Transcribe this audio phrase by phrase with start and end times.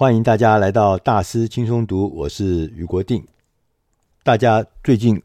[0.00, 3.22] 欢迎大家来到大师轻松读，我是余国定。
[4.22, 5.22] 大家最近，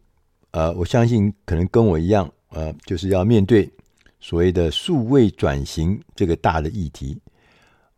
[0.51, 3.71] 呃，我相信可能跟我一样，呃，就是要面对
[4.19, 7.17] 所谓的数位转型这个大的议题。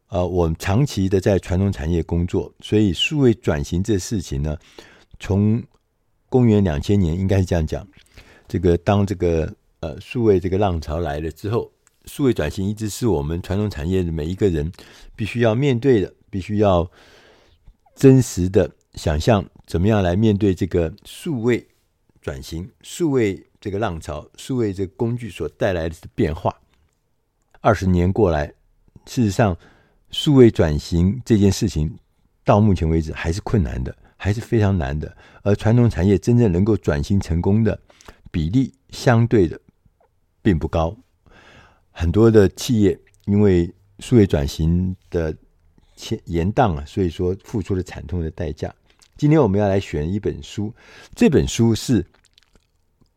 [0.09, 4.55] 呃，我们长期的在传统产业工作，所以数位转型这事情呢，
[5.19, 5.59] 从
[6.29, 7.87] 公元两千年应该是这样讲，
[8.47, 11.71] 这个当这个呃数位这个浪潮来了之后。
[12.07, 14.71] 数位转型一直是我们传统产业的每一个人
[15.15, 16.89] 必须要面对的，必须要
[17.95, 21.67] 真实的想象怎么样来面对这个数位
[22.21, 26.55] 转型、数位这个浪潮、数位这个工具所带来的变化。
[27.59, 28.47] 二十年过来，
[29.05, 29.57] 事实上，
[30.09, 31.97] 数位转型这件事情
[32.45, 35.17] 到目前为止还是困难的，还是非常难的。
[35.43, 37.77] 而传统产业真正能够转型成功的
[38.31, 39.59] 比例，相对的
[40.41, 40.95] 并不高。
[41.99, 45.35] 很多的企业因为数位转型的
[46.25, 48.71] 延宕啊，所以说付出了惨痛的代价。
[49.17, 50.71] 今天我们要来选一本书，
[51.15, 52.05] 这本书是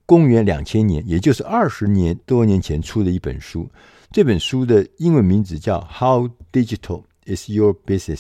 [0.07, 3.69] 公元两千年，也就是二十年多年前出的一本书。
[4.11, 8.17] 这本书的英文名字叫《How Digital Is Your Business》。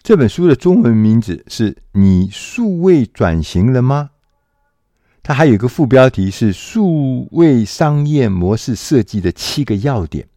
[0.00, 4.10] 这本书的中文名字是你数位转型了吗？
[5.22, 10.28] 它还有一个副标题是“数位商业模式设计的七个要点”。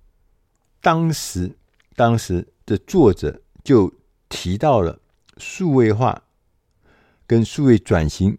[0.80, 1.58] 当时，
[1.96, 3.92] 当时的作者就
[4.30, 5.00] 提到了
[5.38, 6.22] 数位化
[7.26, 8.38] 跟数位转型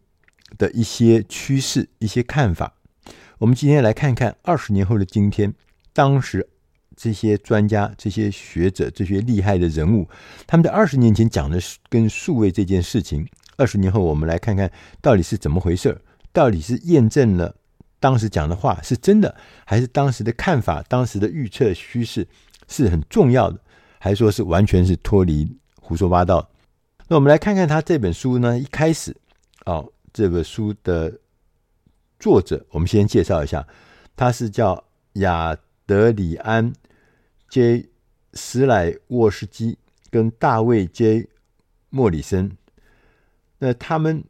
[0.57, 2.75] 的一些趋势、一些看法。
[3.39, 5.53] 我们今天来看看二十年后的今天，
[5.93, 6.49] 当时
[6.95, 10.09] 这些专家、这些学者、这些厉害的人物，
[10.47, 14.71] 他们在二十年前讲的跟数位这件事情，二十年后我们来看看
[15.03, 16.01] 到底是怎么回事儿。
[16.37, 17.57] 到底是验证了
[17.99, 19.35] 当时讲的话是真的，
[19.65, 22.29] 还是当时的看法、当时的预测趋势
[22.69, 23.59] 是很重要的，
[23.99, 26.47] 还是说是完全是脱离胡说八道？
[27.09, 29.17] 那我们来看看他这本书呢，一开始
[29.65, 31.11] 哦，这本书的
[32.21, 33.67] 作者，我们先介绍一下，
[34.15, 34.85] 他是叫
[35.15, 35.57] 亚
[35.87, 36.71] 德里安
[37.51, 37.87] ·J·
[38.35, 39.79] 史莱沃斯基
[40.11, 41.29] 跟大卫 ·J·
[41.89, 42.59] 莫里森，
[43.59, 44.23] 那他们。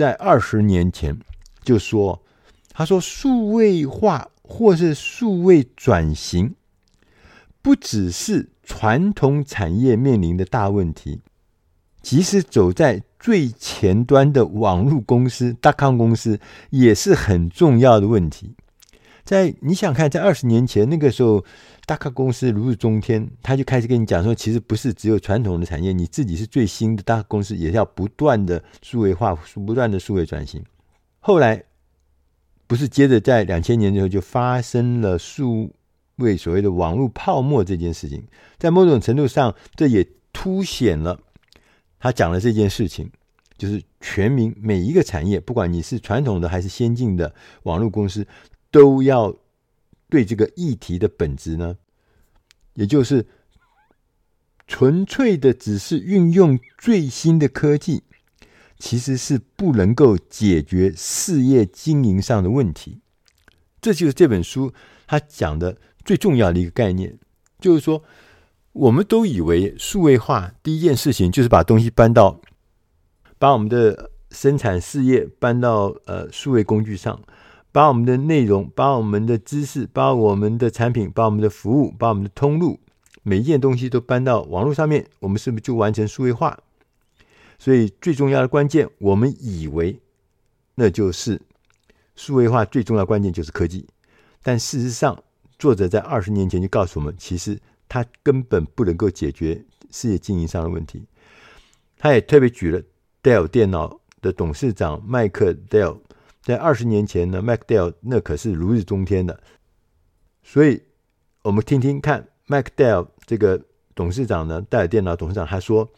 [0.00, 1.14] 在二十年前
[1.62, 2.22] 就说，
[2.70, 6.54] 他说数位化或是数位转型，
[7.60, 11.20] 不只是传统产业面临的大问题，
[12.00, 16.40] 即使走在最前端的网络公司、大康公司
[16.70, 18.54] 也是很重要的问题。
[19.30, 21.44] 在你想看，在二十年前那个时候。
[21.86, 29.34] 大咖公司如日中天，他就开始跟你讲说，其实不是只有传统的产业，你自己是最新的大咖公司，也要不断的数位化，
[29.66, 30.62] 不断的数位转型。
[31.18, 31.60] 后来
[32.68, 35.72] 不是接着在两千年之后就发生了数
[36.16, 38.22] 位所谓的网络泡沫这件事情，
[38.56, 41.18] 在某种程度上，这也凸显了
[41.98, 43.10] 他讲的这件事情，
[43.58, 48.24] 就是全民每一个产业，不管你是传统的还是先进的网络公司，
[48.70, 49.36] 都要。
[50.12, 51.76] 对这个议题的本质呢，
[52.74, 53.24] 也就是
[54.66, 58.02] 纯粹的只是运用最新的科技，
[58.76, 62.98] 其实是不能够解决事业经营上的问题。
[63.80, 64.74] 这就是这本书
[65.06, 67.16] 它讲的最重要的一个概念，
[67.60, 68.02] 就是说，
[68.72, 72.40] 我们都以为数位化第一件事情就是把东西搬到，
[73.38, 77.22] 把我们的生产事业搬到呃数位工具上。
[77.72, 82.80] 把我们的内容、把我们的知识、把我们的产品、把我们的服务、把我们的通路，
[83.22, 86.58] 每一件东西都搬到网络上面，我们是不是就完成数位化？
[87.58, 90.00] 所以最重要的关键，我们以为
[90.74, 91.40] 那就是
[92.16, 93.86] 数位化最重要关键就是科技，
[94.42, 95.22] 但事实上，
[95.58, 101.04] 作者在二十年前就告诉我们，其实他根本不能够解决事业经营上的问题。
[101.98, 102.82] 他也特别举了
[103.22, 105.98] Dell 电脑的董事长麦克 Dell。
[106.42, 109.38] 在二十年前呢，，MacDell 那可是如日中天的，
[110.42, 110.82] 所以
[111.42, 113.60] 我们听听看，，MacDell 这个
[113.94, 115.90] 董事长呢，戴尔电脑董事长他说：“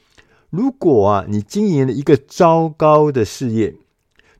[0.50, 3.76] 如果啊，你经营了一个糟糕的事业，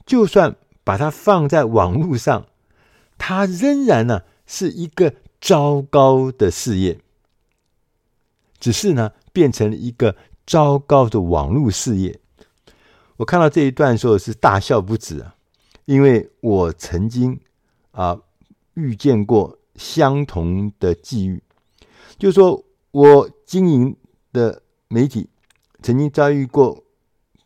[0.05, 2.47] 就算把它放在网络上，
[3.17, 6.99] 它仍然呢是一个糟糕的事业，
[8.59, 12.19] 只是呢变成了一个糟糕的网络事业。”
[13.19, 15.37] 我看到这一段的时候是大笑不止啊。
[15.85, 17.41] 因为我曾经
[17.91, 18.21] 啊
[18.75, 21.43] 遇见过相同的际遇，
[22.19, 23.97] 就说我经营
[24.33, 25.29] 的媒体
[25.83, 26.85] 曾经遭遇过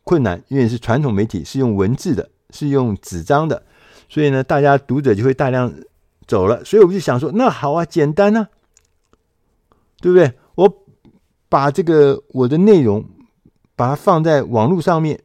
[0.03, 3.63] 困难，因为是传统媒体，是用文字的，是用纸张的，
[4.07, 5.73] 所以呢，大家读者就会大量
[6.25, 6.63] 走了。
[6.63, 8.49] 所以我就想说，那好啊，简单啊，
[9.99, 10.33] 对不对？
[10.55, 10.85] 我
[11.49, 13.03] 把这个我的内容，
[13.75, 15.21] 把它放在网络上面，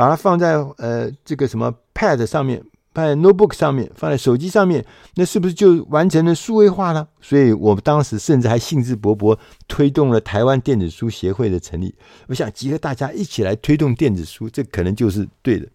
[0.00, 2.64] 把它放在呃这个什么 Pad 上面，
[2.94, 4.82] 放在 Notebook 上面，放在手机上面，
[5.16, 7.06] 那是不是就完成了数位化了？
[7.20, 9.36] 所以我们当时甚至还兴致勃勃
[9.68, 11.94] 推动了台湾电子书协会的成立。
[12.28, 15.68] 我想集合大家一起来推动电子书，这可能就是对的。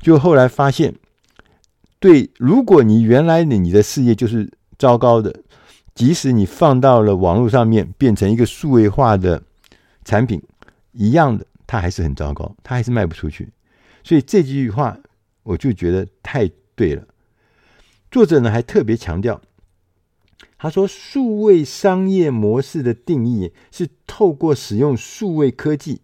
[0.00, 0.94] 就后来发现，
[1.98, 5.30] 对，如果你原来你的事业就是糟糕的，
[5.94, 9.42] 即使你放到了网络上面，变成一个数位化的
[10.06, 10.42] 产品，
[10.92, 13.48] 一样的，它还是很糟糕，它还是卖不出去。
[14.04, 14.98] 所以这句话，
[15.42, 17.06] 我就觉得太对了。
[18.10, 19.40] 作者呢还特别强调，
[20.58, 26.02] 他说，数位商业模式的定义是透过使用数位科技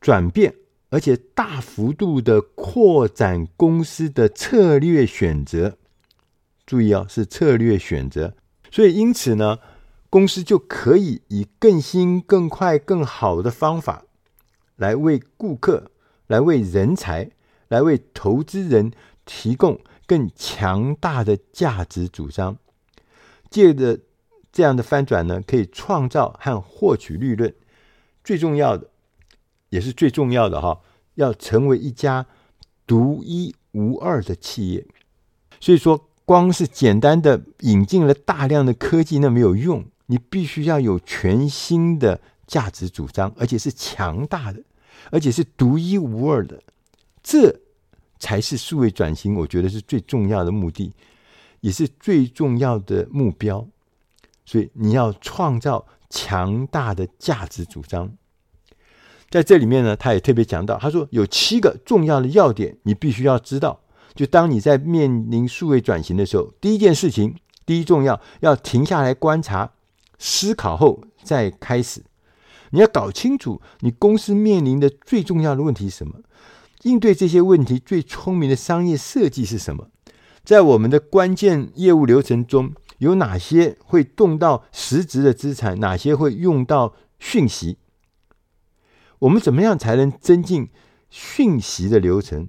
[0.00, 0.54] 转变。
[0.88, 5.76] 而且大幅度的扩展公司的策略选择，
[6.64, 8.34] 注意哦，是策略选择。
[8.72, 9.58] 所以因此呢，
[10.08, 14.04] 公司就可以以更新、更快、更好的方法，
[14.80, 15.90] 来为顾客、
[16.26, 17.30] 来为人才、
[17.68, 18.90] 来为投资人
[19.24, 22.56] 提供更强大的价值主张。
[23.50, 24.00] 借着
[24.50, 27.54] 这样的翻转呢，可以创造和获取利润。
[28.24, 28.88] 最重要的。
[29.70, 30.80] 也是最重要的哈，
[31.14, 32.26] 要成为一家
[32.88, 34.84] 独一无二的企业。
[35.60, 44.60] 所以说，光是简单的引进了大量的科技那没有用，你必须要有全新的价值主张，而且是强大的，
[45.10, 46.60] 而且是独一无二的，
[47.22, 47.60] 这
[48.18, 50.92] 才是数位转型，我觉得是最重要的目的，
[51.60, 53.66] 也是最重要的目标。
[54.44, 58.12] 所以你要创造强大的价值主张。
[59.30, 63.80] 在这里面呢，他也特别讲到，他说有七个重要的要点，你必须要知道。
[64.12, 69.70] 就当你在面临数位转型的时候，第一件事情，第一重要，要停下来观察、
[70.18, 72.02] 思考后再开始。
[72.70, 76.20] 你要搞清楚你公司面临的最重要的问题是什么，
[76.82, 79.88] 应对这些问题最聪明的商业设计是什么？
[80.44, 87.78] 在我们的关键业务流程中，有哪些会动到实质的资产，哪些会用到讯息？
[89.20, 90.70] 我们怎么样才能增进
[91.10, 92.48] 讯息的流程？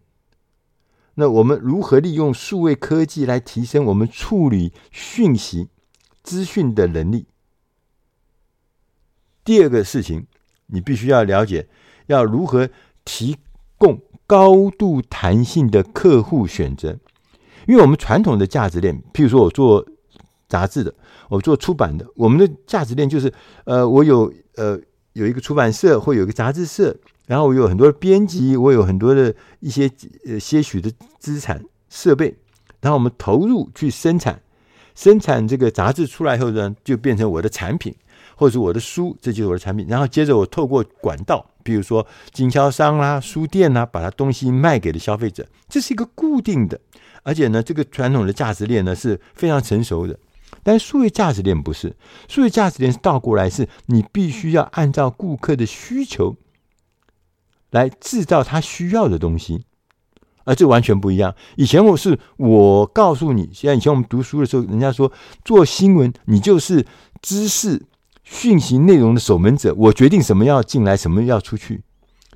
[1.15, 5.67] 那我们如何利用数位科技来提升我们处理讯息、
[6.24, 7.27] 资讯的能力？
[9.43, 10.25] 第二个事情，
[10.67, 11.67] 你必须要了解，
[12.07, 12.69] 要如何
[13.05, 13.38] 提
[13.77, 16.97] 供高度弹性的客户选择？
[17.67, 19.85] 因为我们传统的价值链，譬如说我做
[20.47, 20.93] 杂志的，
[21.29, 23.33] 我做出版的，我们的价值链就是，
[23.65, 24.79] 呃，我有呃。
[25.13, 26.95] 有一个出版社，或有一个杂志社，
[27.27, 29.91] 然后我有很多编辑，我有很多的一些
[30.25, 30.89] 呃些许的
[31.19, 32.33] 资产设备，
[32.79, 34.41] 然后我们投入去生产，
[34.95, 37.93] 生产这个杂志出来后呢，就变成我的产品，
[38.41, 39.85] 或者是我的书，这就是我的产品。
[39.88, 46.81] 然后接着我透过管道，比如说经销商啦、书店啦，把它东西卖给了消费者，这是一个固定的，
[47.21, 50.17] 而且呢，这个传统的价值链呢是非常成熟的。
[50.63, 51.95] 但数位价值链不是，
[52.27, 56.35] 数位价值链是倒过来，是你必须要按照顾客的需求
[57.69, 59.65] 来制造他需要的东西，
[60.45, 61.35] 而这完全不一样。
[61.57, 65.11] 以前我是我告诉你，现在以前我们读书的时候，人家说
[65.45, 66.83] 做新闻，你就是
[67.21, 67.85] 知识
[68.31, 71.83] 讯息内容的守门者，我决定什么要进来，什么要出去。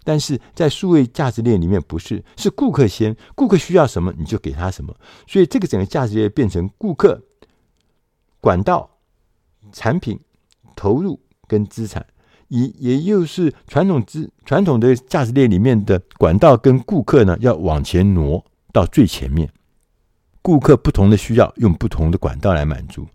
[0.04, 4.94] 但是在数位价值链里面，不是，是顾客先，顾客需要什么你就给他什么，
[5.26, 7.24] 所以这个整个价值链变成顾客。
[8.42, 8.98] 管道、
[9.72, 10.20] 产品、
[10.76, 12.06] 投入跟资产，
[12.50, 19.50] 也也就是传统资传统的价值链里面的管道跟顾客呢，要往前挪到最前面。
[20.42, 23.08] 顾客不同的需要，用不同的管道来满足。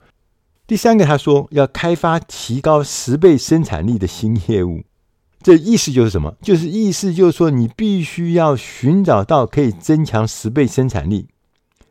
[0.71, 4.85] 第三个，他说要开发提高十倍生产力的新业务，
[5.43, 6.37] 这意思就是什么？
[6.41, 11.27] 就是意思就是说，你必须要寻找到可以增强十倍生产力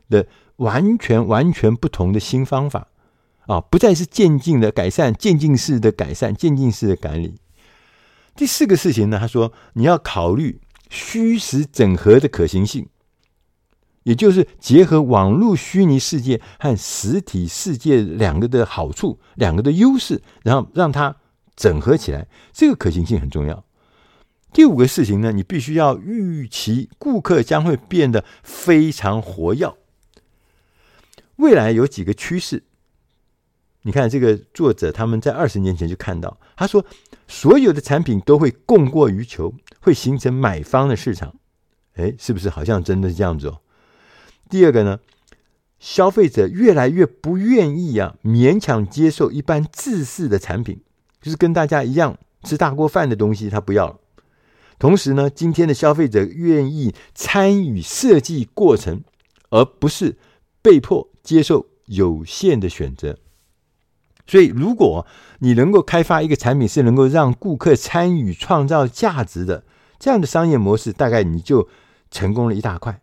[0.08, 2.88] 的完全完全不同的新方法。
[3.46, 7.34] 啊，不再是渐进的改善，渐进式的改善，渐进式的管理。
[8.34, 10.58] 第四个事情呢，他说你要考虑
[10.88, 12.88] 虚实整合的可行性，
[14.02, 21.16] 也就是结合网络虚拟世界和实体世界两个的好处，两个的优势，然后让它
[21.54, 23.64] 整合起来，这个可行性很重要。
[24.52, 29.76] 第五个事情呢，你必须要预期顾客将会变得非常活跃，
[31.36, 32.64] 未来有几个趋势。
[33.82, 36.84] 你看这个作者，他们在二十年前就看到，他说
[37.28, 41.34] 所有的产品都会供过于求，会形成买方的市场。
[41.94, 43.60] 哎，是不是好像真的是这样子哦？
[44.50, 44.98] 第二个呢，
[45.78, 50.80] 消费者越来越不愿意啊，勉强接受一般制式的产品，
[51.22, 53.96] 就是跟大家一样吃大锅饭的东西，他不要了。
[54.78, 59.02] 同时呢，今天的消费者愿意参与设计过程，
[59.50, 60.16] 而不是
[60.60, 63.16] 被迫接受有限的选择。
[64.26, 65.06] 所以，如果
[65.40, 69.64] 你能够开发一个产品是能够让顾客参与创造价值的
[69.98, 71.68] 这样的商业模式，大概你就
[72.10, 73.00] 成功了一大块。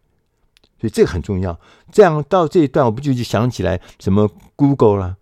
[0.80, 1.60] 所以这个很重要。
[1.92, 5.16] 这样到这一段，我不就就想起来什么 Google 啦，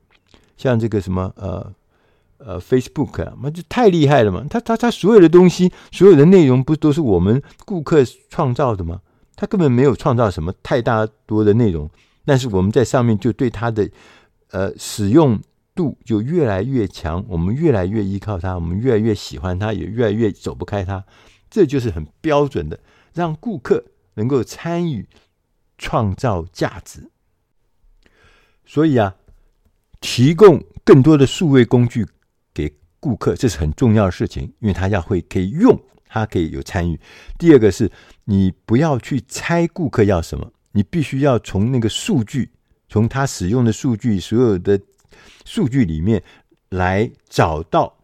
[0.57, 1.73] 像这个什么呃
[2.37, 4.45] 呃 Facebook 啊，那就太厉害了嘛！
[4.49, 9.01] 他他他所有的东西，所有的内容，不都是我们顾客创造的吗？
[9.35, 11.89] 他根本没有创造什么太大多的内容，
[12.23, 13.89] 但是我们在上面就对他的
[14.51, 15.39] 呃使用
[15.75, 21.03] 度就越来越强，我们越来越依靠他，我们越来越喜欢他，也越来越走不开他。
[21.49, 22.79] 这就是很标准的，
[23.13, 23.83] 让顾客
[24.15, 25.05] 能够参与。
[25.77, 27.09] 创造价值，
[28.65, 29.15] 所以啊，
[29.99, 32.07] 提供更多的数位工具
[32.53, 35.77] 给顾客，这是很重要的事情，因为他要会可以用，
[36.07, 36.99] 他可以有参与。
[37.37, 37.91] 第二个是，
[38.23, 42.51] 你不要去猜顾客要什么，你必须要从那个数据，
[42.87, 44.79] 从他使用的数据，所有的
[45.43, 46.23] 数据里面
[46.69, 47.97] 来找到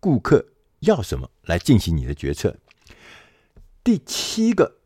[0.00, 0.46] 顾客
[0.80, 2.56] 要什么，来进行你的决策。
[3.84, 4.78] 第七个。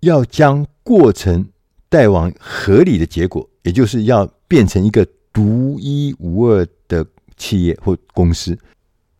[0.00, 1.48] 要将过程
[1.88, 7.04] 带往合理的结果，也就是要变成一个独一无二的
[7.36, 8.56] 企业或公司。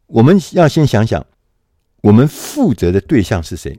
[0.06, 1.26] 我们要先想想，
[2.02, 3.76] 我们负责的对象是谁？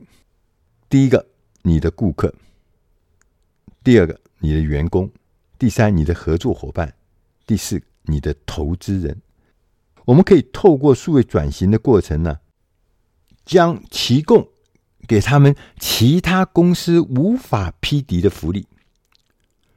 [0.90, 1.26] 第一个，
[1.62, 2.28] 你的顾客；
[3.82, 5.08] 第二个，你的员工；
[5.58, 6.88] 第三，你的合作伙伴；
[7.46, 9.22] 第四，你的投资人。
[10.04, 12.40] 我们可以透过数位转型的过程呢，
[13.44, 14.48] 将提供。
[15.06, 18.66] 给他们其他公司无法匹敌的福利，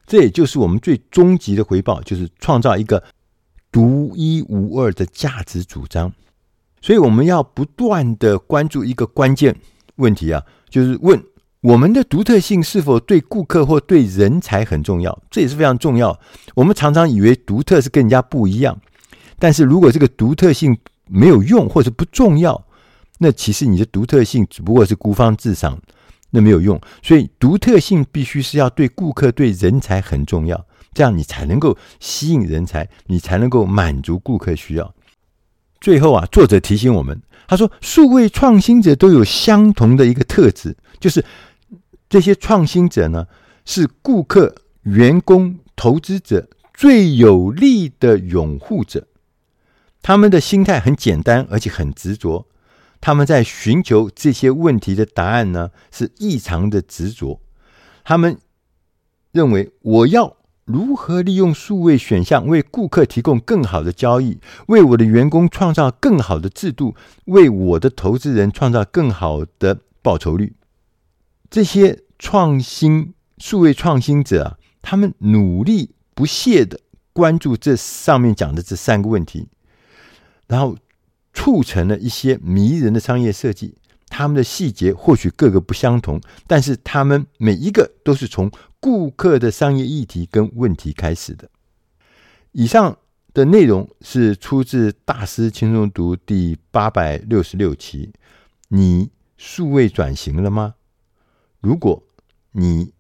[0.06, 3.04] 这也就是我们最终极的回报，就是创造一个
[3.72, 6.12] 独一无二的价值主张。
[6.82, 9.56] 所以我们要不断的关注一个关键
[9.98, 11.22] 问题啊，就是问
[11.62, 15.22] 我们的独特性是否对顾客或对人才很重要？
[15.30, 16.18] 这也是非常重要。
[16.56, 18.80] 我们常常以为独特是跟人家不一样，
[19.38, 22.66] 但是如果这个独特性没有用或者不重要，
[23.20, 25.80] 那其实你的独特性只不过是孤芳自赏，
[26.32, 26.80] 那没有用。
[27.04, 34.96] 所以独特性必须是要对顾客、对人才很重要，这样你才能够吸引人才，你才能够满足顾客需要。
[35.82, 41.24] 最后啊，作者提醒我们，他说，数位创新者都有相同的一个特质，就是
[42.10, 43.28] 这些创新者呢，
[43.66, 49.08] 是顾客、员工、投资者最有力的拥护者。
[50.02, 52.46] 他们的心态很简单，而且很执着。
[53.02, 57.40] 他们在寻求这些问题的答案呢，是异常的执着。
[58.04, 58.38] 他们
[59.32, 66.94] 认为，我要如何利用数位选项为顾客提供更好的交易，为我的员工创造更好的制度，
[67.26, 70.56] 为我的投资人创造更好的报酬率。
[71.50, 76.82] 这些创新数位创新者啊，他们努力不懈地
[77.14, 79.48] 关注这上面讲的这三个问题，
[80.48, 80.76] 然后。
[81.40, 83.74] 促成了一些迷人的商业设计，
[84.10, 91.50] 他们的细节或许各个不相同，但是他们每一个都是从顾客的商业议题跟问题开始的。
[92.52, 92.98] 以上
[93.34, 98.12] 的内容是出自《大师轻松读》第八百六十六期。
[98.68, 100.76] 你数位转型了吗？
[101.62, 102.04] 如果
[102.52, 102.92] 你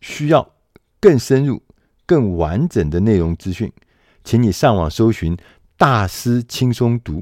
[0.00, 0.54] 需要
[1.00, 1.60] 更深入、
[2.06, 3.72] 更完整的内容资讯，
[4.22, 5.36] 请你上网搜寻
[5.76, 7.20] 《大师轻松读》。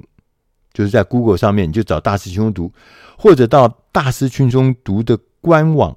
[0.74, 2.70] 就是在 Google 上面，你就找大师兄读，
[3.16, 5.94] 或者到大师兄中读的官网，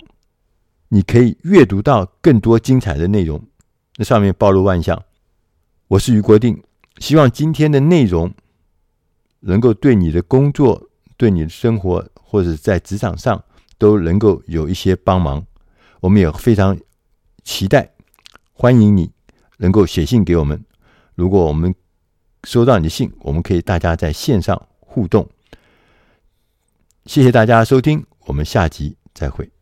[0.89, 3.41] 你可以阅读到更多精彩的内容。
[3.97, 5.03] 那上面包罗万象。
[5.87, 6.61] 我是余国定，
[6.99, 8.31] 希望今天的内容
[9.39, 13.43] 能够对你的工作、对你的生活，或者在职场上
[13.79, 15.43] 都能够有一些帮忙。
[16.01, 16.77] 我们也非常
[17.43, 17.93] 期待，
[18.53, 19.09] 欢迎你
[19.57, 20.63] 能够写信给我们。
[21.15, 21.73] 如果我们
[22.47, 25.27] 收到你的信，我们可以大家在线上互动。
[27.05, 29.56] 谢谢大家收听，我们下集再会。